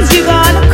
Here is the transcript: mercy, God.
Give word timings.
mercy, 0.00 0.20
God. 0.24 0.65